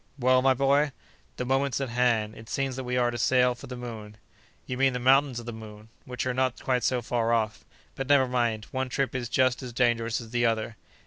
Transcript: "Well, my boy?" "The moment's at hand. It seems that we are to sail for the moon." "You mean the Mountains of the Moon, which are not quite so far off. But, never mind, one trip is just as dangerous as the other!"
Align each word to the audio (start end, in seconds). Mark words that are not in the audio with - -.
"Well, 0.17 0.41
my 0.41 0.55
boy?" 0.55 0.93
"The 1.37 1.45
moment's 1.45 1.79
at 1.79 1.89
hand. 1.89 2.35
It 2.35 2.49
seems 2.49 2.75
that 2.75 2.83
we 2.85 2.97
are 2.97 3.11
to 3.11 3.19
sail 3.19 3.53
for 3.53 3.67
the 3.67 3.75
moon." 3.77 4.17
"You 4.65 4.75
mean 4.75 4.93
the 4.93 4.99
Mountains 4.99 5.39
of 5.39 5.45
the 5.45 5.53
Moon, 5.53 5.89
which 6.05 6.25
are 6.25 6.33
not 6.33 6.59
quite 6.59 6.83
so 6.83 7.03
far 7.03 7.31
off. 7.31 7.63
But, 7.93 8.09
never 8.09 8.27
mind, 8.27 8.65
one 8.71 8.89
trip 8.89 9.13
is 9.13 9.29
just 9.29 9.61
as 9.61 9.73
dangerous 9.73 10.19
as 10.19 10.31
the 10.31 10.43
other!" 10.43 10.75